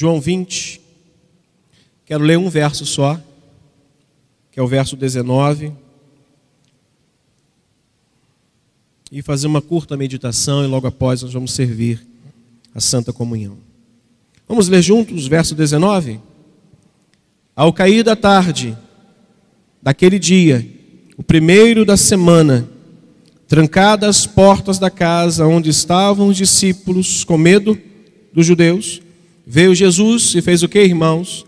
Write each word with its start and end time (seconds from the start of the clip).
João 0.00 0.20
20. 0.20 0.80
Quero 2.06 2.22
ler 2.22 2.38
um 2.38 2.48
verso 2.48 2.86
só, 2.86 3.20
que 4.52 4.60
é 4.60 4.62
o 4.62 4.66
verso 4.68 4.94
19. 4.94 5.72
E 9.10 9.20
fazer 9.22 9.48
uma 9.48 9.60
curta 9.60 9.96
meditação 9.96 10.62
e 10.62 10.68
logo 10.68 10.86
após 10.86 11.22
nós 11.22 11.32
vamos 11.32 11.50
servir 11.50 12.06
a 12.72 12.78
Santa 12.78 13.12
Comunhão. 13.12 13.58
Vamos 14.46 14.68
ler 14.68 14.82
juntos 14.82 15.26
o 15.26 15.28
verso 15.28 15.52
19? 15.56 16.20
Ao 17.56 17.72
cair 17.72 18.04
da 18.04 18.14
tarde, 18.14 18.78
daquele 19.82 20.20
dia, 20.20 20.64
o 21.16 21.24
primeiro 21.24 21.84
da 21.84 21.96
semana, 21.96 22.70
trancadas 23.48 24.10
as 24.10 24.26
portas 24.28 24.78
da 24.78 24.90
casa 24.90 25.44
onde 25.44 25.70
estavam 25.70 26.28
os 26.28 26.36
discípulos 26.36 27.24
com 27.24 27.36
medo 27.36 27.76
dos 28.32 28.46
judeus, 28.46 29.02
veio 29.48 29.74
Jesus 29.74 30.34
e 30.34 30.42
fez 30.42 30.62
o 30.62 30.68
que, 30.68 30.78
irmãos? 30.78 31.46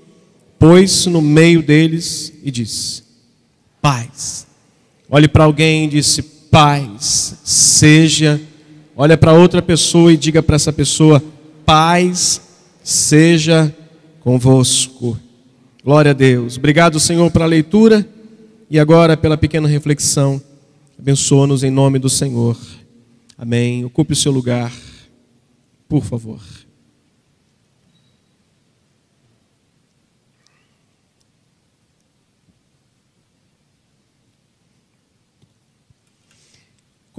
Pôs-se 0.58 1.10
no 1.10 1.20
meio 1.20 1.62
deles 1.62 2.32
e 2.42 2.50
disse: 2.50 3.02
Paz. 3.80 4.46
Olhe 5.08 5.28
para 5.28 5.44
alguém 5.44 5.84
e 5.84 5.88
disse: 5.88 6.22
Paz 6.22 7.38
seja. 7.44 8.40
Olha 8.96 9.16
para 9.16 9.34
outra 9.34 9.60
pessoa 9.60 10.12
e 10.12 10.16
diga 10.16 10.42
para 10.42 10.56
essa 10.56 10.72
pessoa: 10.72 11.22
Paz 11.64 12.40
seja 12.82 13.74
convosco. 14.20 15.18
Glória 15.84 16.10
a 16.10 16.14
Deus. 16.14 16.56
Obrigado, 16.56 16.98
Senhor, 16.98 17.30
pela 17.30 17.46
leitura 17.46 18.06
e 18.70 18.78
agora 18.78 19.16
pela 19.16 19.36
pequena 19.36 19.68
reflexão. 19.68 20.40
Abençoa-nos 20.98 21.64
em 21.64 21.70
nome 21.70 21.98
do 21.98 22.08
Senhor. 22.08 22.56
Amém. 23.36 23.84
Ocupe 23.84 24.12
o 24.12 24.16
seu 24.16 24.30
lugar, 24.30 24.72
por 25.88 26.04
favor. 26.04 26.40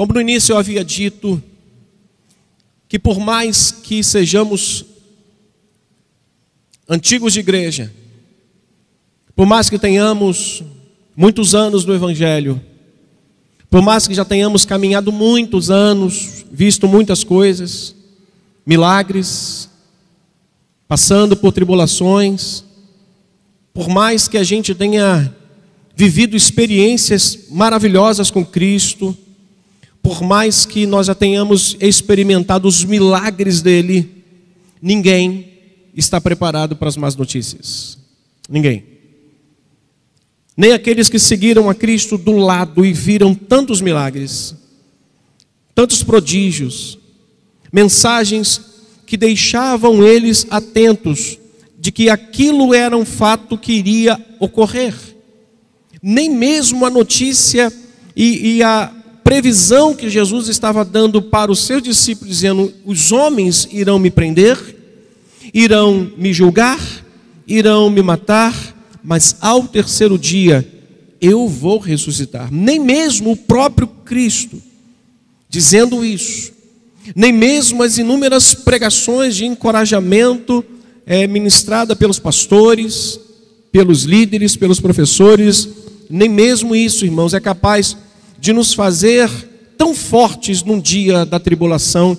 Como 0.02 0.14
no 0.14 0.22
início 0.22 0.54
eu 0.54 0.58
havia 0.58 0.84
dito, 0.84 1.40
que 2.90 2.98
por 2.98 3.20
mais 3.20 3.72
que 3.72 4.04
sejamos 4.04 4.84
antigos 6.90 7.34
de 7.34 7.40
igreja, 7.40 7.94
por 9.36 9.46
mais 9.46 9.70
que 9.70 9.78
tenhamos 9.78 10.64
muitos 11.16 11.54
anos 11.54 11.86
no 11.86 11.94
Evangelho, 11.94 12.60
por 13.70 13.84
mais 13.84 14.08
que 14.08 14.16
já 14.16 14.26
tenhamos 14.26 14.66
caminhado 14.66 15.12
muitos 15.12 15.70
anos, 15.70 16.46
visto 16.52 16.88
muitas 16.88 17.24
coisas, 17.24 17.96
milagres, 18.66 19.70
passando 20.88 21.38
por 21.38 21.52
tribulações, 21.52 22.64
por 23.72 23.88
mais 23.88 24.28
que 24.28 24.40
a 24.40 24.44
gente 24.44 24.74
tenha 24.74 25.32
vivido 25.96 26.36
experiências 26.36 27.38
maravilhosas 27.52 28.32
com 28.32 28.44
Cristo, 28.44 29.16
por 30.02 30.22
mais 30.22 30.66
que 30.66 30.86
nós 30.86 31.08
já 31.08 31.16
tenhamos 31.16 31.78
experimentado 31.80 32.68
os 32.68 32.84
milagres 32.84 33.62
dele, 33.62 34.24
ninguém 34.82 35.50
está 35.96 36.20
preparado 36.20 36.76
para 36.76 36.90
as 36.90 36.98
más 36.98 37.16
notícias. 37.16 37.98
Ninguém 38.50 38.92
nem 40.56 40.74
aqueles 40.74 41.10
que 41.10 41.18
seguiram 41.18 41.70
a 41.70 41.76
Cristo 41.76 42.18
do 42.18 42.38
lado 42.38 42.86
e 42.86 42.94
viram 42.94 43.34
tantos 43.34 43.82
milagres, 43.82 44.56
tantos 45.74 46.04
prodígios, 46.04 47.00
mensagens 47.72 48.62
que 49.06 49.18
deixavam 49.18 50.04
eles 50.04 50.46
atentos 50.50 51.40
de 51.80 51.92
que 51.92 52.10
aquilo 52.10 52.74
era 52.74 52.96
um 52.96 53.06
fato 53.06 53.58
que 53.58 53.74
iria 53.74 54.24
ocorrer. 54.40 54.94
Nem 56.00 56.30
mesmo 56.30 56.86
a 56.86 56.90
notícia 56.90 57.74
e, 58.16 58.58
e 58.58 58.64
a 58.64 58.94
previsão 59.24 59.94
que 59.94 60.10
Jesus 60.10 60.48
estava 60.48 60.84
dando 60.84 61.22
para 61.22 61.52
os 61.52 61.66
seus 61.66 61.82
discípulos, 61.82 62.36
dizendo: 62.36 62.74
os 62.86 63.12
homens 63.12 63.68
irão 63.72 63.98
me 63.98 64.10
prender, 64.10 64.58
irão 65.54 66.12
me 66.18 66.34
julgar, 66.34 66.80
irão 67.48 67.90
me 67.90 68.02
matar, 68.02 68.54
mas 69.04 69.36
ao 69.42 69.68
terceiro 69.68 70.18
dia 70.18 70.68
eu 71.20 71.48
vou 71.48 71.78
ressuscitar. 71.80 72.50
Nem 72.52 72.80
mesmo 72.80 73.32
o 73.32 73.38
próprio 73.38 73.88
Cristo 73.88 74.62
dizendo 75.52 76.04
isso, 76.06 76.54
nem 77.14 77.34
mesmo 77.34 77.84
as 77.84 77.98
inúmeras 77.98 78.54
pregações 78.54 79.36
de 79.36 79.46
encorajamento 79.46 80.64
é, 81.06 81.28
ministrada 81.28 81.94
pelos 81.94 82.18
pastores, 82.18 83.20
pelos 83.70 84.04
líderes, 84.04 84.56
pelos 84.56 84.80
professores, 84.80 85.68
nem 86.10 86.30
mesmo 86.30 86.74
isso, 86.74 87.06
irmãos, 87.06 87.34
é 87.34 87.40
capaz 87.40 87.90
de 87.90 87.98
nos 88.52 88.74
fazer 88.74 89.30
tão 89.78 89.94
fortes 89.94 90.64
num 90.64 90.80
dia 90.80 91.26
da 91.26 91.40
tribulação, 91.40 92.18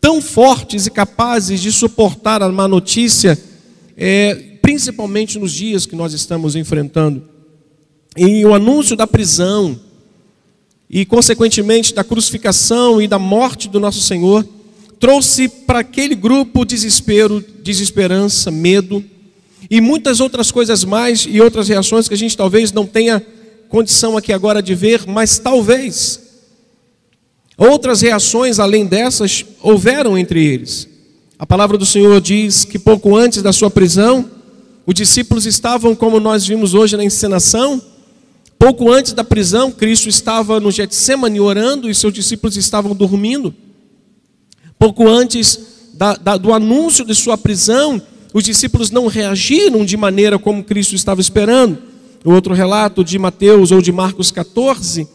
tão 0.00 0.20
fortes 0.22 0.86
e 0.86 0.90
capazes 0.90 1.60
de 1.60 1.70
suportar 1.70 2.42
a 2.42 2.48
má 2.48 2.66
notícia, 2.66 3.38
é, 3.96 4.34
principalmente 4.62 5.38
nos 5.38 5.52
dias 5.52 5.84
que 5.84 5.94
nós 5.94 6.12
estamos 6.12 6.56
enfrentando. 6.56 7.22
E 8.16 8.44
o 8.46 8.54
anúncio 8.54 8.96
da 8.96 9.06
prisão, 9.06 9.78
e 10.88 11.04
consequentemente 11.04 11.94
da 11.94 12.02
crucificação 12.02 13.00
e 13.00 13.06
da 13.06 13.18
morte 13.18 13.68
do 13.68 13.78
nosso 13.78 14.00
Senhor, 14.00 14.46
trouxe 14.98 15.48
para 15.48 15.80
aquele 15.80 16.14
grupo 16.14 16.64
desespero, 16.64 17.44
desesperança, 17.62 18.50
medo 18.50 19.04
e 19.70 19.80
muitas 19.80 20.20
outras 20.20 20.50
coisas 20.50 20.84
mais 20.84 21.26
e 21.28 21.40
outras 21.40 21.68
reações 21.68 22.08
que 22.08 22.14
a 22.14 22.18
gente 22.18 22.36
talvez 22.36 22.72
não 22.72 22.86
tenha 22.86 23.22
condição 23.68 24.16
aqui 24.16 24.32
agora 24.32 24.62
de 24.62 24.74
ver, 24.74 25.06
mas 25.06 25.38
talvez 25.38 26.20
outras 27.56 28.00
reações 28.00 28.58
além 28.58 28.86
dessas 28.86 29.44
houveram 29.62 30.16
entre 30.16 30.44
eles. 30.44 30.88
A 31.38 31.46
palavra 31.46 31.76
do 31.76 31.84
Senhor 31.84 32.20
diz 32.20 32.64
que 32.64 32.78
pouco 32.78 33.14
antes 33.14 33.42
da 33.42 33.52
sua 33.52 33.70
prisão, 33.70 34.30
os 34.86 34.94
discípulos 34.94 35.46
estavam, 35.46 35.94
como 35.94 36.20
nós 36.20 36.46
vimos 36.46 36.74
hoje 36.74 36.96
na 36.96 37.04
encenação, 37.04 37.82
pouco 38.58 38.90
antes 38.90 39.12
da 39.12 39.24
prisão, 39.24 39.70
Cristo 39.70 40.08
estava 40.08 40.60
no 40.60 40.70
Getsemane 40.70 41.40
orando 41.40 41.90
e 41.90 41.94
seus 41.94 42.12
discípulos 42.12 42.56
estavam 42.56 42.94
dormindo. 42.94 43.54
Pouco 44.78 45.08
antes 45.08 45.90
da, 45.94 46.14
da, 46.14 46.36
do 46.36 46.52
anúncio 46.52 47.04
de 47.04 47.14
sua 47.14 47.36
prisão, 47.36 48.00
os 48.32 48.44
discípulos 48.44 48.90
não 48.90 49.06
reagiram 49.06 49.84
de 49.84 49.96
maneira 49.96 50.38
como 50.38 50.62
Cristo 50.62 50.94
estava 50.94 51.20
esperando. 51.20 51.78
O 52.26 52.32
outro 52.32 52.52
relato 52.52 53.04
de 53.04 53.20
Mateus 53.20 53.70
ou 53.70 53.80
de 53.80 53.92
Marcos 53.92 54.32
14 54.32 55.06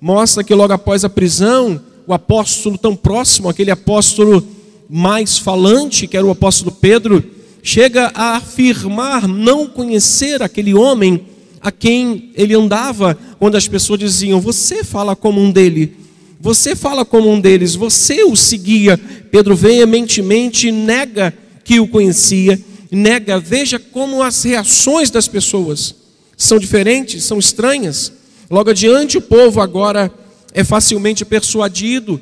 mostra 0.00 0.44
que 0.44 0.54
logo 0.54 0.72
após 0.72 1.04
a 1.04 1.08
prisão, 1.08 1.80
o 2.06 2.14
apóstolo 2.14 2.78
tão 2.78 2.94
próximo, 2.94 3.48
aquele 3.48 3.72
apóstolo 3.72 4.46
mais 4.88 5.36
falante, 5.36 6.06
que 6.06 6.16
era 6.16 6.24
o 6.24 6.30
apóstolo 6.30 6.70
Pedro, 6.70 7.24
chega 7.60 8.12
a 8.14 8.36
afirmar 8.36 9.26
não 9.26 9.66
conhecer 9.66 10.44
aquele 10.44 10.72
homem 10.72 11.22
a 11.60 11.72
quem 11.72 12.30
ele 12.36 12.54
andava, 12.54 13.18
quando 13.40 13.56
as 13.56 13.66
pessoas 13.66 13.98
diziam: 13.98 14.40
Você 14.40 14.84
fala 14.84 15.16
como 15.16 15.40
um 15.40 15.50
dele, 15.50 15.96
você 16.40 16.76
fala 16.76 17.04
como 17.04 17.32
um 17.32 17.40
deles, 17.40 17.74
você 17.74 18.22
o 18.22 18.36
seguia. 18.36 18.96
Pedro 19.28 19.56
veementemente 19.56 20.70
nega 20.70 21.34
que 21.64 21.80
o 21.80 21.88
conhecia, 21.88 22.60
nega, 22.92 23.40
veja 23.40 23.76
como 23.76 24.22
as 24.22 24.44
reações 24.44 25.10
das 25.10 25.26
pessoas 25.26 25.98
são 26.40 26.58
diferentes, 26.58 27.22
são 27.24 27.38
estranhas. 27.38 28.10
Logo 28.50 28.70
adiante, 28.70 29.18
o 29.18 29.20
povo 29.20 29.60
agora 29.60 30.10
é 30.54 30.64
facilmente 30.64 31.24
persuadido, 31.24 32.20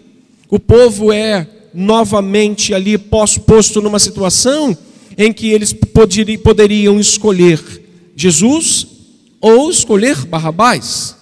o 0.50 0.58
povo 0.58 1.12
é 1.12 1.46
novamente 1.72 2.74
ali 2.74 2.98
posto 2.98 3.80
numa 3.80 4.00
situação 4.00 4.76
em 5.16 5.32
que 5.32 5.50
eles 5.50 5.74
poderiam 6.42 6.98
escolher 6.98 7.60
Jesus 8.16 8.86
ou 9.40 9.70
escolher 9.70 10.16
Barrabás. 10.26 11.14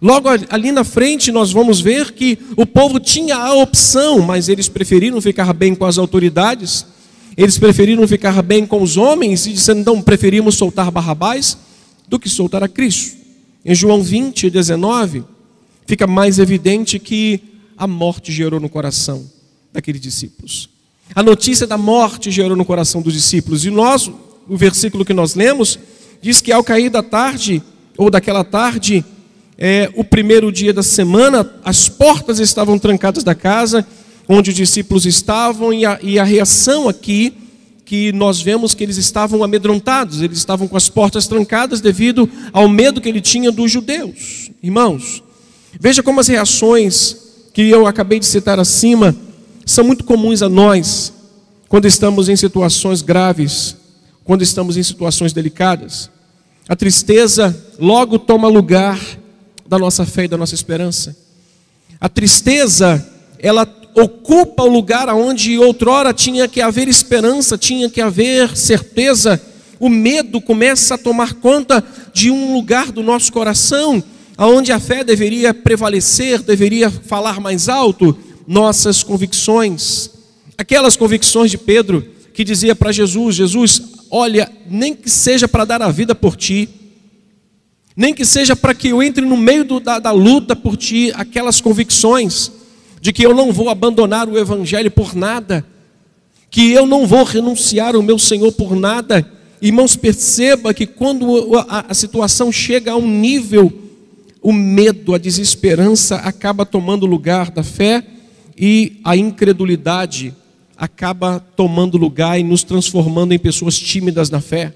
Logo 0.00 0.28
ali 0.50 0.72
na 0.72 0.82
frente 0.82 1.30
nós 1.30 1.52
vamos 1.52 1.80
ver 1.80 2.10
que 2.10 2.36
o 2.56 2.66
povo 2.66 2.98
tinha 2.98 3.36
a 3.36 3.54
opção, 3.54 4.18
mas 4.18 4.48
eles 4.48 4.68
preferiram 4.68 5.20
ficar 5.20 5.52
bem 5.52 5.76
com 5.76 5.84
as 5.84 5.96
autoridades, 5.96 6.84
eles 7.36 7.56
preferiram 7.56 8.06
ficar 8.08 8.42
bem 8.42 8.66
com 8.66 8.82
os 8.82 8.96
homens 8.96 9.46
e 9.46 9.52
disseram, 9.52 9.80
então 9.80 10.02
preferimos 10.02 10.56
soltar 10.56 10.90
Barrabás 10.90 11.56
do 12.12 12.18
que 12.18 12.28
soltar 12.28 12.62
a 12.62 12.68
Cristo. 12.68 13.16
Em 13.64 13.74
João 13.74 14.02
20, 14.02 14.50
19, 14.50 15.24
fica 15.86 16.06
mais 16.06 16.38
evidente 16.38 16.98
que 16.98 17.40
a 17.74 17.86
morte 17.86 18.30
gerou 18.30 18.60
no 18.60 18.68
coração 18.68 19.24
daqueles 19.72 19.98
discípulos. 19.98 20.68
A 21.14 21.22
notícia 21.22 21.66
da 21.66 21.78
morte 21.78 22.30
gerou 22.30 22.54
no 22.54 22.66
coração 22.66 23.00
dos 23.00 23.14
discípulos. 23.14 23.64
E 23.64 23.70
nós, 23.70 24.10
o 24.46 24.58
versículo 24.58 25.06
que 25.06 25.14
nós 25.14 25.34
lemos, 25.34 25.78
diz 26.20 26.42
que 26.42 26.52
ao 26.52 26.62
cair 26.62 26.90
da 26.90 27.02
tarde, 27.02 27.62
ou 27.96 28.10
daquela 28.10 28.44
tarde, 28.44 29.02
é, 29.56 29.90
o 29.96 30.04
primeiro 30.04 30.52
dia 30.52 30.74
da 30.74 30.82
semana, 30.82 31.50
as 31.64 31.88
portas 31.88 32.40
estavam 32.40 32.78
trancadas 32.78 33.24
da 33.24 33.34
casa 33.34 33.86
onde 34.28 34.50
os 34.50 34.56
discípulos 34.56 35.06
estavam, 35.06 35.72
e 35.72 35.86
a, 35.86 35.98
e 36.02 36.18
a 36.18 36.24
reação 36.24 36.90
aqui, 36.90 37.32
que 37.92 38.10
nós 38.10 38.40
vemos 38.40 38.72
que 38.72 38.82
eles 38.82 38.96
estavam 38.96 39.44
amedrontados, 39.44 40.22
eles 40.22 40.38
estavam 40.38 40.66
com 40.66 40.78
as 40.78 40.88
portas 40.88 41.26
trancadas 41.26 41.82
devido 41.82 42.26
ao 42.50 42.66
medo 42.66 43.02
que 43.02 43.08
ele 43.10 43.20
tinha 43.20 43.52
dos 43.52 43.70
judeus. 43.70 44.50
Irmãos, 44.62 45.22
veja 45.78 46.02
como 46.02 46.18
as 46.18 46.26
reações 46.26 47.14
que 47.52 47.68
eu 47.68 47.86
acabei 47.86 48.18
de 48.18 48.24
citar 48.24 48.58
acima 48.58 49.14
são 49.66 49.84
muito 49.84 50.04
comuns 50.04 50.40
a 50.40 50.48
nós 50.48 51.12
quando 51.68 51.86
estamos 51.86 52.30
em 52.30 52.34
situações 52.34 53.02
graves, 53.02 53.76
quando 54.24 54.40
estamos 54.40 54.78
em 54.78 54.82
situações 54.82 55.34
delicadas. 55.34 56.08
A 56.66 56.74
tristeza 56.74 57.54
logo 57.78 58.18
toma 58.18 58.48
lugar 58.48 58.98
da 59.68 59.78
nossa 59.78 60.06
fé 60.06 60.24
e 60.24 60.28
da 60.28 60.38
nossa 60.38 60.54
esperança. 60.54 61.14
A 62.00 62.08
tristeza, 62.08 63.06
ela 63.38 63.66
ocupa 63.94 64.62
o 64.62 64.68
lugar 64.68 65.08
onde 65.10 65.58
outrora 65.58 66.12
tinha 66.12 66.48
que 66.48 66.60
haver 66.60 66.88
esperança, 66.88 67.58
tinha 67.58 67.90
que 67.90 68.00
haver 68.00 68.56
certeza. 68.56 69.40
O 69.78 69.88
medo 69.88 70.40
começa 70.40 70.94
a 70.94 70.98
tomar 70.98 71.34
conta 71.34 71.84
de 72.12 72.30
um 72.30 72.54
lugar 72.54 72.90
do 72.90 73.02
nosso 73.02 73.32
coração, 73.32 74.02
aonde 74.36 74.72
a 74.72 74.80
fé 74.80 75.04
deveria 75.04 75.52
prevalecer, 75.52 76.40
deveria 76.42 76.90
falar 76.90 77.40
mais 77.40 77.68
alto, 77.68 78.16
nossas 78.46 79.02
convicções. 79.02 80.10
Aquelas 80.56 80.96
convicções 80.96 81.50
de 81.50 81.58
Pedro 81.58 82.06
que 82.32 82.44
dizia 82.44 82.74
para 82.74 82.92
Jesus: 82.92 83.34
Jesus, 83.34 83.82
olha, 84.10 84.50
nem 84.70 84.94
que 84.94 85.10
seja 85.10 85.46
para 85.46 85.64
dar 85.64 85.82
a 85.82 85.90
vida 85.90 86.14
por 86.14 86.36
ti, 86.36 86.68
nem 87.96 88.14
que 88.14 88.24
seja 88.24 88.56
para 88.56 88.74
que 88.74 88.88
eu 88.88 89.02
entre 89.02 89.24
no 89.24 89.36
meio 89.36 89.64
do, 89.64 89.80
da, 89.80 89.98
da 89.98 90.12
luta 90.12 90.56
por 90.56 90.76
ti, 90.76 91.12
aquelas 91.14 91.60
convicções 91.60 92.61
de 93.02 93.12
que 93.12 93.26
eu 93.26 93.34
não 93.34 93.50
vou 93.52 93.68
abandonar 93.68 94.28
o 94.28 94.38
Evangelho 94.38 94.88
por 94.88 95.12
nada, 95.12 95.66
que 96.48 96.70
eu 96.70 96.86
não 96.86 97.04
vou 97.04 97.24
renunciar 97.24 97.96
ao 97.96 98.02
meu 98.02 98.16
Senhor 98.16 98.52
por 98.52 98.76
nada. 98.76 99.28
Irmãos, 99.60 99.96
perceba 99.96 100.72
que 100.72 100.86
quando 100.86 101.58
a, 101.68 101.86
a 101.88 101.94
situação 101.94 102.52
chega 102.52 102.92
a 102.92 102.96
um 102.96 103.08
nível, 103.08 103.72
o 104.40 104.52
medo, 104.52 105.16
a 105.16 105.18
desesperança 105.18 106.14
acaba 106.18 106.64
tomando 106.64 107.04
lugar 107.04 107.50
da 107.50 107.64
fé 107.64 108.06
e 108.56 109.00
a 109.02 109.16
incredulidade 109.16 110.32
acaba 110.76 111.44
tomando 111.56 111.98
lugar 111.98 112.38
e 112.38 112.44
nos 112.44 112.62
transformando 112.62 113.34
em 113.34 113.38
pessoas 113.38 113.76
tímidas 113.76 114.30
na 114.30 114.40
fé, 114.40 114.72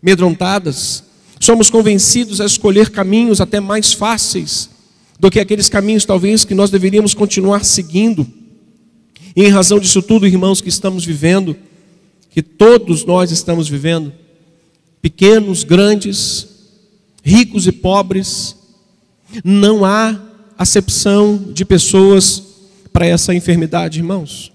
medrontadas. 0.00 1.02
Somos 1.40 1.68
convencidos 1.68 2.40
a 2.40 2.46
escolher 2.46 2.90
caminhos 2.90 3.40
até 3.40 3.58
mais 3.58 3.92
fáceis 3.92 4.70
do 5.20 5.30
que 5.30 5.38
aqueles 5.38 5.68
caminhos, 5.68 6.06
talvez, 6.06 6.46
que 6.46 6.54
nós 6.54 6.70
deveríamos 6.70 7.12
continuar 7.12 7.62
seguindo. 7.62 8.26
E 9.36 9.44
em 9.44 9.48
razão 9.48 9.78
disso 9.78 10.00
tudo, 10.00 10.26
irmãos, 10.26 10.62
que 10.62 10.70
estamos 10.70 11.04
vivendo, 11.04 11.54
que 12.30 12.42
todos 12.42 13.04
nós 13.04 13.30
estamos 13.30 13.68
vivendo, 13.68 14.14
pequenos, 15.02 15.62
grandes, 15.62 16.48
ricos 17.22 17.66
e 17.66 17.72
pobres, 17.72 18.56
não 19.44 19.84
há 19.84 20.18
acepção 20.56 21.36
de 21.52 21.66
pessoas 21.66 22.42
para 22.90 23.04
essa 23.04 23.34
enfermidade, 23.34 23.98
irmãos. 23.98 24.50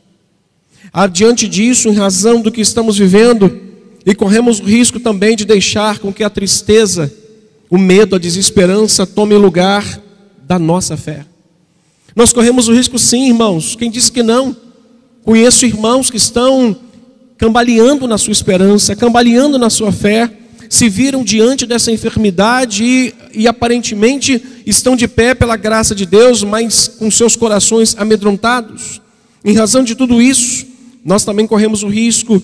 Adiante 0.92 1.48
disso, 1.48 1.90
em 1.90 1.94
razão 1.94 2.42
do 2.42 2.52
que 2.52 2.62
estamos 2.62 2.98
vivendo, 2.98 3.62
e 4.04 4.16
corremos 4.16 4.60
o 4.60 4.64
risco 4.64 5.00
também 5.00 5.36
de 5.36 5.46
deixar 5.46 6.00
com 6.00 6.12
que 6.12 6.24
a 6.24 6.30
tristeza, 6.30 7.14
o 7.70 7.78
medo, 7.78 8.16
a 8.16 8.20
desesperança 8.20 9.06
tome 9.06 9.36
lugar 9.36 10.04
da 10.46 10.60
nossa 10.60 10.96
fé. 10.96 11.26
Nós 12.16 12.32
corremos 12.32 12.68
o 12.68 12.74
risco, 12.74 12.98
sim, 12.98 13.28
irmãos. 13.28 13.76
Quem 13.76 13.92
disse 13.92 14.12
que 14.12 14.24
não? 14.24 14.56
Conheço 15.24 15.66
irmãos 15.66 16.10
que 16.10 16.18
estão 16.18 16.76
cambaleando 17.38 18.08
na 18.08 18.18
sua 18.18 18.32
esperança, 18.32 18.96
cambaleando 18.96 19.58
na 19.58 19.70
sua 19.70 19.92
fé, 19.92 20.32
se 20.70 20.88
viram 20.88 21.24
diante 21.24 21.66
dessa 21.66 21.92
enfermidade 21.92 22.84
e, 22.84 23.14
e, 23.34 23.48
aparentemente 23.48 24.42
estão 24.66 24.96
de 24.96 25.08
pé 25.08 25.34
pela 25.36 25.58
graça 25.58 25.94
de 25.94 26.06
Deus, 26.06 26.44
mas 26.44 26.88
com 26.88 27.12
seus 27.12 27.36
corações 27.36 27.96
amedrontados. 27.98 29.02
Em 29.44 29.54
razão 29.54 29.84
de 29.84 29.94
tudo 29.94 30.22
isso, 30.22 30.66
nós 31.04 31.24
também 31.24 31.46
corremos 31.46 31.84
o 31.84 31.88
risco 31.88 32.42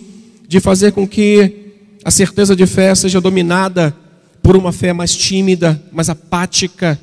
de 0.47 0.59
fazer 0.59 0.91
com 0.91 1.07
que 1.07 1.71
a 2.03 2.11
certeza 2.11 2.55
de 2.55 2.65
fé 2.65 2.93
seja 2.93 3.21
dominada 3.21 3.95
por 4.43 4.55
uma 4.55 4.71
fé 4.71 4.91
mais 4.91 5.15
tímida, 5.15 5.81
mais 5.91 6.09
apática, 6.09 6.99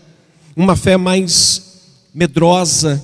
uma 0.58 0.74
fé 0.74 0.96
mais 0.96 1.62
medrosa, 2.12 3.00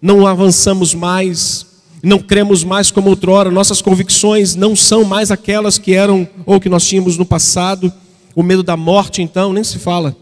não 0.00 0.24
avançamos 0.24 0.94
mais, 0.94 1.66
não 2.00 2.20
cremos 2.20 2.62
mais 2.62 2.88
como 2.92 3.10
outrora, 3.10 3.50
nossas 3.50 3.82
convicções 3.82 4.54
não 4.54 4.76
são 4.76 5.02
mais 5.02 5.32
aquelas 5.32 5.76
que 5.76 5.92
eram 5.92 6.28
ou 6.46 6.60
que 6.60 6.68
nós 6.68 6.86
tínhamos 6.86 7.18
no 7.18 7.26
passado. 7.26 7.92
O 8.36 8.44
medo 8.44 8.62
da 8.62 8.76
morte, 8.76 9.22
então, 9.22 9.52
nem 9.52 9.64
se 9.64 9.78
fala. 9.78 10.16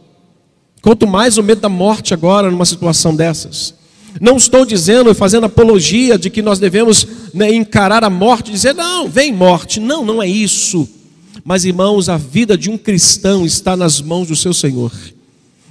Quanto 0.81 1.07
mais 1.07 1.37
o 1.37 1.43
medo 1.43 1.61
da 1.61 1.69
morte 1.69 2.15
agora 2.15 2.51
numa 2.51 2.65
situação 2.65 3.15
dessas. 3.15 3.75
Não 4.19 4.37
estou 4.39 4.65
dizendo 4.65 5.11
e 5.11 5.15
fazendo 5.15 5.45
apologia 5.45 6.19
de 6.19 6.31
que 6.31 6.41
nós 6.41 6.59
devemos 6.59 7.07
né, 7.35 7.55
encarar 7.55 8.03
a 8.03 8.11
morte 8.11 8.49
e 8.49 8.53
dizer, 8.53 8.75
não, 8.75 9.09
vem 9.09 9.33
morte. 9.33 9.79
Não, 9.79 10.05
não 10.05 10.23
é 10.23 10.29
isso. 10.29 10.89
Mas, 11.45 11.65
irmãos, 11.65 12.09
a 12.09 12.17
vida 12.17 12.57
de 12.57 12.71
um 12.71 12.79
cristão 12.79 13.45
está 13.45 13.77
nas 13.77 14.01
mãos 14.01 14.29
do 14.29 14.37
seu 14.37 14.55
Senhor. 14.55 14.93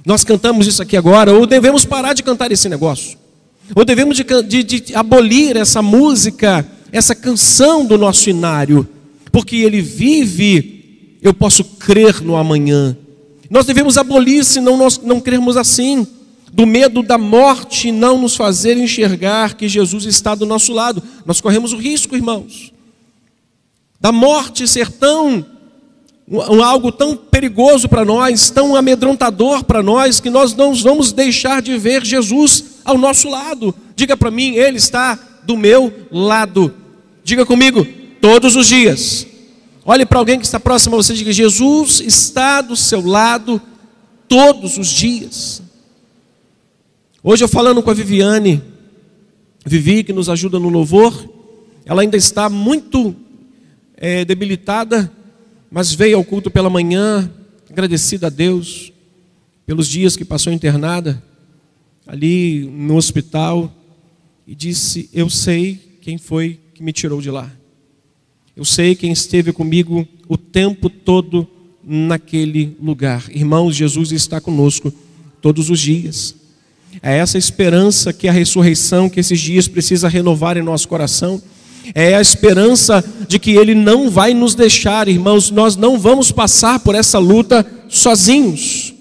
Nós 0.04 0.24
cantamos 0.24 0.66
isso 0.66 0.82
aqui 0.82 0.96
agora, 0.96 1.32
ou 1.32 1.46
devemos 1.46 1.84
parar 1.84 2.12
de 2.12 2.22
cantar 2.22 2.50
esse 2.50 2.68
negócio, 2.68 3.16
ou 3.74 3.84
devemos 3.84 4.16
de, 4.16 4.24
de, 4.42 4.62
de 4.62 4.94
abolir 4.94 5.56
essa 5.56 5.80
música, 5.80 6.66
essa 6.90 7.14
canção 7.14 7.86
do 7.86 7.96
nosso 7.96 8.28
inário, 8.28 8.86
porque 9.30 9.56
ele 9.56 9.80
vive, 9.80 11.18
eu 11.22 11.32
posso 11.32 11.64
crer 11.64 12.20
no 12.20 12.36
amanhã. 12.36 12.96
Nós 13.48 13.64
devemos 13.64 13.96
abolir, 13.96 14.44
senão 14.44 14.76
nós 14.76 14.98
não 14.98 15.20
crermos 15.20 15.56
assim, 15.56 16.06
do 16.52 16.66
medo 16.66 17.02
da 17.02 17.16
morte 17.16 17.90
não 17.90 18.20
nos 18.20 18.36
fazer 18.36 18.76
enxergar 18.76 19.54
que 19.54 19.68
Jesus 19.68 20.04
está 20.04 20.34
do 20.34 20.44
nosso 20.44 20.72
lado. 20.72 21.02
Nós 21.24 21.40
corremos 21.40 21.72
o 21.72 21.76
risco, 21.76 22.14
irmãos, 22.14 22.72
da 23.98 24.12
morte 24.12 24.68
ser 24.68 24.90
tão 24.90 25.46
um, 26.32 26.62
algo 26.62 26.90
tão 26.90 27.14
perigoso 27.14 27.88
para 27.90 28.06
nós, 28.06 28.48
tão 28.48 28.74
amedrontador 28.74 29.62
para 29.64 29.82
nós, 29.82 30.18
que 30.18 30.30
nós 30.30 30.54
não 30.54 30.74
vamos 30.74 31.12
deixar 31.12 31.60
de 31.60 31.76
ver 31.76 32.02
Jesus 32.02 32.64
ao 32.82 32.96
nosso 32.96 33.28
lado. 33.28 33.74
Diga 33.94 34.16
para 34.16 34.30
mim, 34.30 34.54
Ele 34.54 34.78
está 34.78 35.18
do 35.44 35.58
meu 35.58 35.92
lado. 36.10 36.74
Diga 37.22 37.44
comigo, 37.44 37.86
todos 38.18 38.56
os 38.56 38.66
dias. 38.66 39.26
Olhe 39.84 40.06
para 40.06 40.18
alguém 40.18 40.38
que 40.38 40.46
está 40.46 40.58
próximo 40.58 40.94
a 40.94 41.02
você 41.02 41.12
e 41.12 41.16
diga: 41.16 41.32
Jesus 41.32 42.00
está 42.00 42.62
do 42.62 42.76
seu 42.76 43.04
lado 43.06 43.60
todos 44.26 44.78
os 44.78 44.88
dias. 44.88 45.60
Hoje 47.22 47.44
eu 47.44 47.48
falando 47.48 47.82
com 47.82 47.90
a 47.90 47.94
Viviane, 47.94 48.62
Vivi, 49.66 50.02
que 50.02 50.14
nos 50.14 50.30
ajuda 50.30 50.58
no 50.58 50.70
louvor, 50.70 51.28
ela 51.84 52.00
ainda 52.00 52.16
está 52.16 52.48
muito 52.48 53.14
é, 53.96 54.24
debilitada 54.24 55.12
mas 55.72 55.94
veio 55.94 56.18
ao 56.18 56.24
culto 56.24 56.50
pela 56.50 56.68
manhã, 56.68 57.32
agradecida 57.70 58.26
a 58.26 58.30
Deus 58.30 58.92
pelos 59.64 59.88
dias 59.88 60.18
que 60.18 60.24
passou 60.24 60.52
internada 60.52 61.22
ali 62.06 62.68
no 62.70 62.94
hospital 62.94 63.72
e 64.46 64.54
disse: 64.54 65.08
Eu 65.14 65.30
sei 65.30 65.80
quem 66.02 66.18
foi 66.18 66.60
que 66.74 66.82
me 66.82 66.92
tirou 66.92 67.22
de 67.22 67.30
lá. 67.30 67.50
Eu 68.54 68.66
sei 68.66 68.94
quem 68.94 69.10
esteve 69.12 69.50
comigo 69.50 70.06
o 70.28 70.36
tempo 70.36 70.90
todo 70.90 71.48
naquele 71.82 72.76
lugar. 72.78 73.24
Irmãos, 73.30 73.74
Jesus 73.74 74.12
está 74.12 74.42
conosco 74.42 74.92
todos 75.40 75.70
os 75.70 75.80
dias. 75.80 76.34
É 77.02 77.16
essa 77.16 77.38
esperança 77.38 78.12
que 78.12 78.28
a 78.28 78.32
ressurreição, 78.32 79.08
que 79.08 79.20
esses 79.20 79.40
dias 79.40 79.66
precisa 79.66 80.06
renovar 80.06 80.58
em 80.58 80.62
nosso 80.62 80.86
coração 80.86 81.40
é 81.94 82.14
a 82.14 82.20
esperança 82.20 83.04
de 83.26 83.38
que 83.38 83.52
Ele 83.52 83.74
não 83.74 84.10
vai 84.10 84.34
nos 84.34 84.54
deixar, 84.54 85.08
irmãos, 85.08 85.50
nós 85.50 85.76
não 85.76 85.98
vamos 85.98 86.30
passar 86.30 86.80
por 86.80 86.94
essa 86.94 87.18
luta 87.18 87.66
sozinhos. 87.88 88.94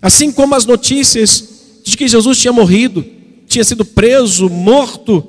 Assim 0.00 0.30
como 0.30 0.54
as 0.54 0.64
notícias 0.64 1.48
de 1.84 1.96
que 1.96 2.06
Jesus 2.06 2.38
tinha 2.38 2.52
morrido, 2.52 3.04
tinha 3.46 3.64
sido 3.64 3.84
preso, 3.84 4.48
morto, 4.48 5.26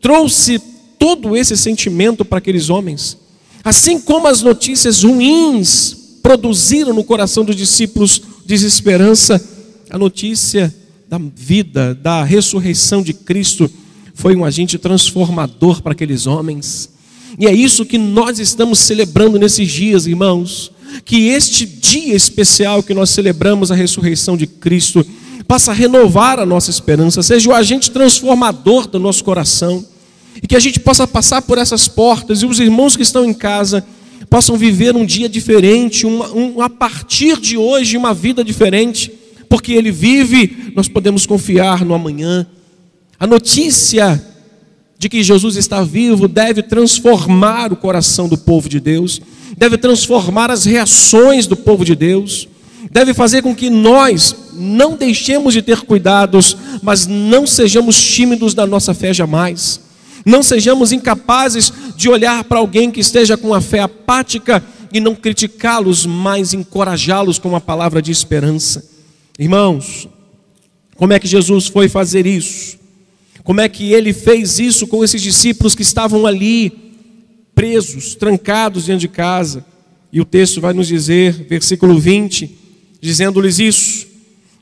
trouxe 0.00 0.60
todo 0.98 1.36
esse 1.36 1.56
sentimento 1.56 2.24
para 2.24 2.38
aqueles 2.38 2.70
homens. 2.70 3.16
Assim 3.64 4.00
como 4.00 4.28
as 4.28 4.42
notícias 4.42 5.02
ruins 5.02 5.96
produziram 6.22 6.92
no 6.92 7.04
coração 7.04 7.44
dos 7.44 7.56
discípulos 7.56 8.22
desesperança, 8.44 9.42
a 9.90 9.98
notícia 9.98 10.74
da 11.08 11.18
vida, 11.18 11.94
da 11.94 12.22
ressurreição 12.22 13.02
de 13.02 13.12
Cristo 13.12 13.70
foi 14.18 14.34
um 14.34 14.44
agente 14.44 14.76
transformador 14.78 15.80
para 15.80 15.92
aqueles 15.92 16.26
homens. 16.26 16.90
E 17.38 17.46
é 17.46 17.54
isso 17.54 17.86
que 17.86 17.96
nós 17.96 18.40
estamos 18.40 18.80
celebrando 18.80 19.38
nesses 19.38 19.70
dias, 19.70 20.08
irmãos. 20.08 20.72
Que 21.04 21.28
este 21.28 21.64
dia 21.64 22.16
especial 22.16 22.82
que 22.82 22.92
nós 22.92 23.10
celebramos 23.10 23.70
a 23.70 23.76
ressurreição 23.76 24.36
de 24.36 24.44
Cristo 24.44 25.06
passa 25.46 25.70
a 25.70 25.74
renovar 25.74 26.40
a 26.40 26.44
nossa 26.44 26.68
esperança, 26.68 27.22
seja 27.22 27.48
o 27.48 27.54
agente 27.54 27.92
transformador 27.92 28.88
do 28.88 28.98
nosso 28.98 29.22
coração. 29.22 29.86
E 30.42 30.48
que 30.48 30.56
a 30.56 30.60
gente 30.60 30.80
possa 30.80 31.06
passar 31.06 31.42
por 31.42 31.56
essas 31.56 31.86
portas 31.86 32.42
e 32.42 32.46
os 32.46 32.58
irmãos 32.58 32.96
que 32.96 33.04
estão 33.04 33.24
em 33.24 33.32
casa 33.32 33.86
possam 34.28 34.56
viver 34.56 34.96
um 34.96 35.06
dia 35.06 35.28
diferente, 35.28 36.04
um, 36.04 36.60
a 36.60 36.68
partir 36.68 37.38
de 37.38 37.56
hoje, 37.56 37.96
uma 37.96 38.12
vida 38.12 38.42
diferente, 38.42 39.12
porque 39.48 39.74
Ele 39.74 39.92
vive, 39.92 40.72
nós 40.74 40.88
podemos 40.88 41.24
confiar 41.24 41.84
no 41.84 41.94
amanhã. 41.94 42.44
A 43.18 43.26
notícia 43.26 44.24
de 44.98 45.08
que 45.08 45.22
Jesus 45.22 45.56
está 45.56 45.82
vivo 45.82 46.28
deve 46.28 46.62
transformar 46.62 47.72
o 47.72 47.76
coração 47.76 48.28
do 48.28 48.38
povo 48.38 48.68
de 48.68 48.78
Deus, 48.78 49.20
deve 49.56 49.76
transformar 49.76 50.50
as 50.50 50.64
reações 50.64 51.46
do 51.46 51.56
povo 51.56 51.84
de 51.84 51.94
Deus, 51.94 52.48
deve 52.90 53.12
fazer 53.14 53.42
com 53.42 53.54
que 53.54 53.70
nós 53.70 54.34
não 54.54 54.96
deixemos 54.96 55.52
de 55.52 55.62
ter 55.62 55.80
cuidados, 55.80 56.56
mas 56.82 57.06
não 57.06 57.46
sejamos 57.46 58.00
tímidos 58.00 58.54
da 58.54 58.66
nossa 58.66 58.94
fé 58.94 59.12
jamais. 59.12 59.80
Não 60.24 60.42
sejamos 60.42 60.92
incapazes 60.92 61.72
de 61.96 62.08
olhar 62.08 62.44
para 62.44 62.58
alguém 62.58 62.90
que 62.90 63.00
esteja 63.00 63.36
com 63.36 63.52
a 63.54 63.60
fé 63.60 63.80
apática 63.80 64.62
e 64.92 65.00
não 65.00 65.14
criticá-los, 65.14 66.06
mas 66.06 66.54
encorajá-los 66.54 67.38
com 67.38 67.48
uma 67.48 67.60
palavra 67.60 68.00
de 68.00 68.12
esperança. 68.12 68.84
Irmãos, 69.38 70.08
como 70.96 71.12
é 71.12 71.18
que 71.18 71.28
Jesus 71.28 71.66
foi 71.66 71.88
fazer 71.88 72.26
isso? 72.26 72.77
Como 73.48 73.62
é 73.62 73.68
que 73.70 73.94
ele 73.94 74.12
fez 74.12 74.58
isso 74.58 74.86
com 74.86 75.02
esses 75.02 75.22
discípulos 75.22 75.74
que 75.74 75.80
estavam 75.80 76.26
ali, 76.26 76.70
presos, 77.54 78.14
trancados 78.14 78.84
dentro 78.84 79.00
de 79.00 79.08
casa? 79.08 79.64
E 80.12 80.20
o 80.20 80.24
texto 80.26 80.60
vai 80.60 80.74
nos 80.74 80.86
dizer, 80.86 81.46
versículo 81.48 81.98
20, 81.98 82.54
dizendo-lhes 83.00 83.58
isso: 83.58 84.06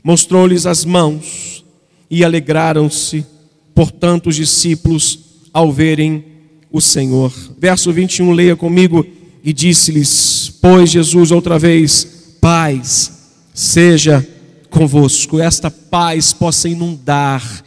mostrou-lhes 0.04 0.66
as 0.66 0.84
mãos 0.84 1.64
e 2.08 2.22
alegraram-se, 2.22 3.26
portanto, 3.74 4.28
os 4.28 4.36
discípulos 4.36 5.18
ao 5.52 5.72
verem 5.72 6.24
o 6.70 6.80
Senhor. 6.80 7.34
Verso 7.58 7.92
21, 7.92 8.30
leia 8.30 8.54
comigo. 8.54 9.04
E 9.42 9.52
disse-lhes: 9.52 10.58
Pois 10.62 10.90
Jesus, 10.90 11.32
outra 11.32 11.58
vez, 11.58 12.36
paz 12.40 13.32
seja 13.52 14.24
convosco. 14.70 15.40
Esta 15.40 15.72
paz 15.72 16.32
possa 16.32 16.68
inundar 16.68 17.65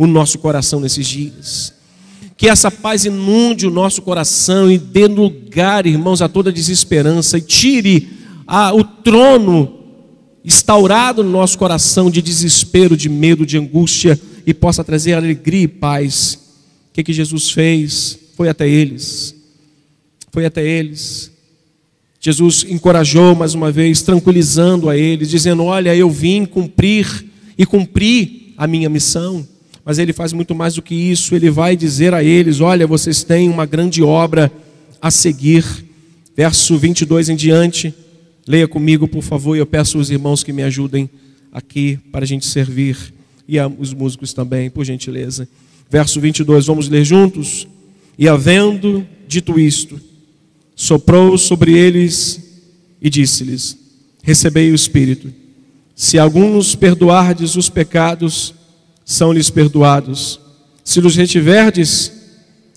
o 0.00 0.06
nosso 0.06 0.38
coração 0.38 0.80
nesses 0.80 1.06
dias. 1.06 1.74
Que 2.34 2.48
essa 2.48 2.70
paz 2.70 3.04
inunde 3.04 3.66
o 3.66 3.70
nosso 3.70 4.00
coração 4.00 4.72
e 4.72 4.78
dê 4.78 5.06
lugar, 5.06 5.84
irmãos, 5.84 6.22
a 6.22 6.28
toda 6.28 6.50
desesperança 6.50 7.36
e 7.36 7.42
tire 7.42 8.08
a, 8.46 8.74
o 8.74 8.82
trono 8.82 9.78
instaurado 10.42 11.22
no 11.22 11.28
nosso 11.28 11.58
coração 11.58 12.10
de 12.10 12.22
desespero, 12.22 12.96
de 12.96 13.10
medo, 13.10 13.44
de 13.44 13.58
angústia 13.58 14.18
e 14.46 14.54
possa 14.54 14.82
trazer 14.82 15.12
alegria 15.12 15.64
e 15.64 15.68
paz. 15.68 16.38
O 16.88 16.94
que, 16.94 17.04
que 17.04 17.12
Jesus 17.12 17.50
fez? 17.50 18.18
Foi 18.38 18.48
até 18.48 18.66
eles. 18.66 19.34
Foi 20.32 20.46
até 20.46 20.66
eles. 20.66 21.30
Jesus 22.18 22.64
encorajou 22.66 23.34
mais 23.34 23.52
uma 23.52 23.70
vez, 23.70 24.00
tranquilizando 24.00 24.88
a 24.88 24.96
eles, 24.96 25.28
dizendo: 25.28 25.64
Olha, 25.64 25.94
eu 25.94 26.08
vim 26.08 26.46
cumprir 26.46 27.26
e 27.58 27.66
cumprir 27.66 28.54
a 28.56 28.66
minha 28.66 28.88
missão 28.88 29.46
mas 29.90 29.98
ele 29.98 30.12
faz 30.12 30.32
muito 30.32 30.54
mais 30.54 30.74
do 30.76 30.82
que 30.82 30.94
isso. 30.94 31.34
Ele 31.34 31.50
vai 31.50 31.74
dizer 31.74 32.14
a 32.14 32.22
eles: 32.22 32.60
Olha, 32.60 32.86
vocês 32.86 33.24
têm 33.24 33.48
uma 33.48 33.66
grande 33.66 34.04
obra 34.04 34.48
a 35.02 35.10
seguir. 35.10 35.64
Verso 36.36 36.78
22 36.78 37.28
em 37.28 37.34
diante. 37.34 37.92
Leia 38.46 38.68
comigo, 38.68 39.08
por 39.08 39.20
favor, 39.20 39.56
e 39.56 39.58
eu 39.58 39.66
peço 39.66 39.98
aos 39.98 40.08
irmãos 40.08 40.44
que 40.44 40.52
me 40.52 40.62
ajudem 40.62 41.10
aqui 41.50 41.98
para 42.12 42.22
a 42.22 42.24
gente 42.24 42.46
servir. 42.46 43.12
E 43.48 43.56
os 43.80 43.92
músicos 43.92 44.32
também, 44.32 44.70
por 44.70 44.84
gentileza. 44.84 45.48
Verso 45.90 46.20
22, 46.20 46.66
vamos 46.66 46.88
ler 46.88 47.04
juntos? 47.04 47.66
E 48.16 48.28
havendo 48.28 49.04
dito 49.26 49.58
isto, 49.58 50.00
soprou 50.76 51.36
sobre 51.36 51.76
eles 51.76 52.62
e 53.02 53.10
disse-lhes: 53.10 53.76
Recebei 54.22 54.70
o 54.70 54.74
Espírito. 54.76 55.34
Se 55.96 56.16
alguns 56.16 56.76
perdoardes 56.76 57.56
os 57.56 57.68
pecados, 57.68 58.54
são-lhes 59.10 59.50
perdoados. 59.50 60.38
Se 60.84 61.00
os 61.00 61.16
retiverdes, 61.16 62.12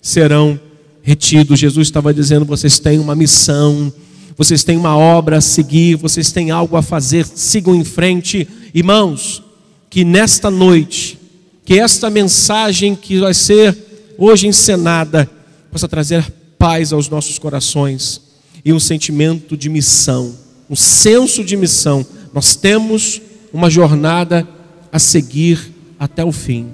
serão 0.01 0.59
retidos. 1.03 1.59
Jesus 1.59 1.87
estava 1.87 2.11
dizendo: 2.11 2.43
vocês 2.43 2.79
têm 2.79 2.97
uma 2.97 3.15
missão, 3.15 3.93
vocês 4.35 4.63
têm 4.63 4.75
uma 4.75 4.97
obra 4.97 5.37
a 5.37 5.41
seguir, 5.41 5.95
vocês 5.95 6.31
têm 6.31 6.49
algo 6.49 6.75
a 6.75 6.81
fazer, 6.81 7.27
sigam 7.27 7.75
em 7.75 7.83
frente. 7.83 8.47
Irmãos, 8.73 9.43
que 9.91 10.03
nesta 10.03 10.49
noite, 10.49 11.19
que 11.63 11.77
esta 11.79 12.09
mensagem 12.09 12.95
que 12.95 13.19
vai 13.19 13.35
ser 13.35 13.77
hoje 14.17 14.47
encenada, 14.47 15.29
possa 15.71 15.87
trazer 15.87 16.25
paz 16.57 16.91
aos 16.91 17.09
nossos 17.09 17.37
corações 17.37 18.19
e 18.65 18.73
um 18.73 18.79
sentimento 18.79 19.55
de 19.55 19.69
missão, 19.69 20.33
um 20.67 20.75
senso 20.75 21.43
de 21.43 21.55
missão. 21.55 22.03
Nós 22.33 22.55
temos 22.55 23.21
uma 23.53 23.69
jornada 23.69 24.47
a 24.91 24.97
seguir 24.97 25.72
até 26.03 26.21
o 26.21 26.33
fim. 26.33 26.67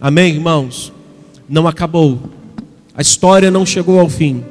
Amém, 0.00 0.34
irmãos? 0.34 0.92
Não 1.48 1.66
acabou. 1.66 2.30
A 2.94 3.02
história 3.02 3.50
não 3.50 3.66
chegou 3.66 3.98
ao 3.98 4.08
fim. 4.08 4.44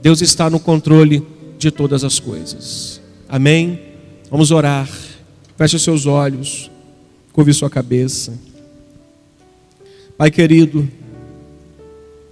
Deus 0.00 0.22
está 0.22 0.48
no 0.48 0.60
controle 0.60 1.26
de 1.58 1.72
todas 1.72 2.04
as 2.04 2.20
coisas. 2.20 3.00
Amém? 3.28 3.80
Vamos 4.30 4.52
orar. 4.52 4.88
Feche 5.56 5.76
seus 5.76 6.06
olhos. 6.06 6.70
Curve 7.32 7.52
sua 7.52 7.68
cabeça. 7.68 8.32
Pai 10.16 10.30
querido, 10.30 10.88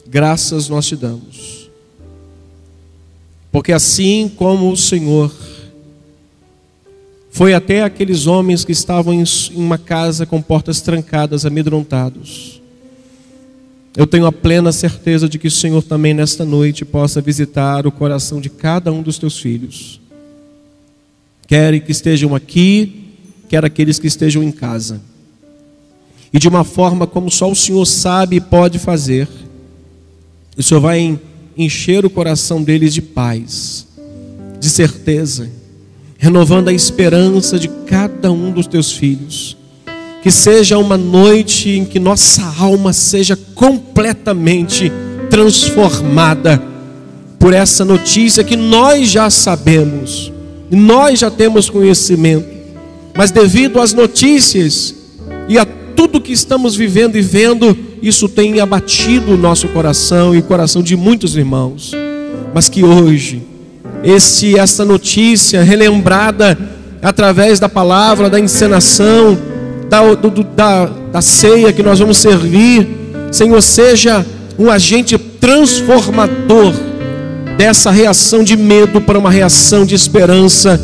graças 0.06 0.68
nós 0.68 0.86
te 0.86 0.94
damos. 0.94 1.68
Porque 3.50 3.72
assim 3.72 4.28
como 4.28 4.70
o 4.70 4.76
Senhor 4.76 5.34
foi 7.36 7.52
até 7.52 7.82
aqueles 7.82 8.26
homens 8.26 8.64
que 8.64 8.72
estavam 8.72 9.12
em 9.12 9.22
uma 9.54 9.76
casa 9.76 10.24
com 10.24 10.40
portas 10.40 10.80
trancadas, 10.80 11.44
amedrontados. 11.44 12.62
Eu 13.94 14.06
tenho 14.06 14.24
a 14.24 14.32
plena 14.32 14.72
certeza 14.72 15.28
de 15.28 15.38
que 15.38 15.48
o 15.48 15.50
Senhor 15.50 15.82
também 15.82 16.14
nesta 16.14 16.46
noite 16.46 16.82
possa 16.82 17.20
visitar 17.20 17.86
o 17.86 17.92
coração 17.92 18.40
de 18.40 18.48
cada 18.48 18.90
um 18.90 19.02
dos 19.02 19.18
teus 19.18 19.38
filhos. 19.38 20.00
Quer 21.46 21.78
que 21.80 21.92
estejam 21.92 22.34
aqui, 22.34 23.04
quer 23.50 23.66
aqueles 23.66 23.98
que 23.98 24.06
estejam 24.06 24.42
em 24.42 24.50
casa. 24.50 25.02
E 26.32 26.38
de 26.38 26.48
uma 26.48 26.64
forma 26.64 27.06
como 27.06 27.30
só 27.30 27.50
o 27.50 27.54
Senhor 27.54 27.84
sabe 27.84 28.36
e 28.36 28.40
pode 28.40 28.78
fazer, 28.78 29.28
o 30.56 30.62
Senhor 30.62 30.80
vai 30.80 31.20
encher 31.54 32.02
o 32.06 32.08
coração 32.08 32.62
deles 32.62 32.94
de 32.94 33.02
paz, 33.02 33.86
de 34.58 34.70
certeza 34.70 35.65
renovando 36.18 36.68
a 36.68 36.72
esperança 36.72 37.58
de 37.58 37.68
cada 37.68 38.32
um 38.32 38.50
dos 38.50 38.66
teus 38.66 38.92
filhos. 38.92 39.56
Que 40.22 40.30
seja 40.30 40.78
uma 40.78 40.96
noite 40.96 41.70
em 41.70 41.84
que 41.84 42.00
nossa 42.00 42.42
alma 42.58 42.92
seja 42.92 43.38
completamente 43.54 44.90
transformada 45.30 46.62
por 47.38 47.52
essa 47.52 47.84
notícia 47.84 48.42
que 48.42 48.56
nós 48.56 49.08
já 49.08 49.30
sabemos, 49.30 50.32
nós 50.70 51.20
já 51.20 51.30
temos 51.30 51.70
conhecimento, 51.70 52.48
mas 53.16 53.30
devido 53.30 53.80
às 53.80 53.92
notícias 53.92 54.94
e 55.48 55.58
a 55.58 55.64
tudo 55.64 56.20
que 56.20 56.32
estamos 56.32 56.74
vivendo 56.74 57.16
e 57.16 57.22
vendo, 57.22 57.76
isso 58.02 58.28
tem 58.28 58.60
abatido 58.60 59.32
o 59.32 59.36
nosso 59.36 59.68
coração 59.68 60.34
e 60.34 60.38
o 60.38 60.42
coração 60.42 60.82
de 60.82 60.96
muitos 60.96 61.36
irmãos. 61.36 61.92
Mas 62.52 62.68
que 62.68 62.84
hoje, 62.84 63.42
esse, 64.02 64.58
essa 64.58 64.84
notícia 64.84 65.62
relembrada 65.62 66.58
através 67.02 67.60
da 67.60 67.68
palavra, 67.68 68.30
da 68.30 68.40
encenação, 68.40 69.38
da, 69.88 70.14
do, 70.14 70.42
da, 70.42 70.86
da 71.12 71.20
ceia 71.20 71.72
que 71.72 71.82
nós 71.82 71.98
vamos 71.98 72.18
servir. 72.18 72.88
Senhor, 73.30 73.60
seja 73.60 74.24
um 74.58 74.70
agente 74.70 75.18
transformador 75.18 76.72
dessa 77.56 77.90
reação 77.90 78.42
de 78.42 78.56
medo 78.56 79.00
para 79.00 79.18
uma 79.18 79.30
reação 79.30 79.84
de 79.84 79.94
esperança, 79.94 80.80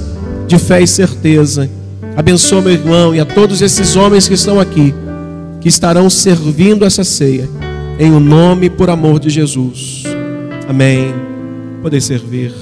de 0.47 0.59
fé 0.59 0.81
e 0.83 0.87
certeza. 0.87 1.69
Abençoa 2.17 2.61
meu 2.61 2.73
irmão 2.73 3.15
e 3.15 3.21
a 3.21 3.25
todos 3.25 3.63
esses 3.63 3.97
homens 3.97 4.29
que 4.29 4.35
estão 4.35 4.61
aqui, 4.61 4.95
que 5.61 5.69
estarão 5.69 6.11
servindo 6.11 6.85
essa 6.85 7.05
ceia, 7.05 7.49
em 7.99 8.13
o 8.13 8.21
nome 8.21 8.67
e 8.67 8.71
por 8.71 8.91
amor 8.91 9.19
de 9.19 9.31
Jesus. 9.31 10.05
Amém. 10.69 11.15
Poder 11.83 12.01
servir. 12.01 12.62